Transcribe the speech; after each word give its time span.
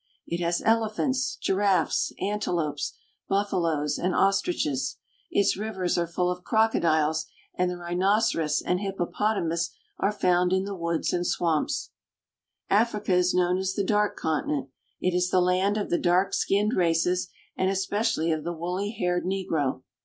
It 0.25 0.39
has 0.39 0.63
elephants, 0.65 1.35
giraffes, 1.39 2.11
antelopes, 2.19 2.95
buffaloes, 3.29 3.99
and 3.99 4.15
os 4.15 4.41
triches; 4.41 4.95
its 5.29 5.55
rivers 5.55 5.95
are 5.95 6.07
full 6.07 6.31
of 6.31 6.43
crocodiles, 6.43 7.27
and 7.53 7.69
the 7.69 7.77
rhinoceros 7.77 8.63
and 8.63 8.79
hippopotamus 8.79 9.69
are 9.99 10.11
found 10.11 10.53
in 10.53 10.63
the 10.63 10.73
woods 10.73 11.13
and 11.13 11.27
swamps. 11.27 11.91
12 12.69 12.81
AFRICA 12.81 12.81
Africa 12.81 13.13
is 13.19 13.33
known 13.35 13.59
as 13.59 13.73
the 13.75 13.83
Dark 13.83 14.15
Continent. 14.17 14.69
It 14.99 15.13
is 15.13 15.29
the 15.29 15.39
land 15.39 15.77
of 15.77 15.91
the 15.91 15.99
dark 15.99 16.33
skinned 16.33 16.73
races, 16.73 17.29
and 17.55 17.69
especially 17.69 18.31
of 18.31 18.43
the 18.43 18.53
woolly 18.53 18.89
haired 18.97 19.23
negro. 19.25 19.83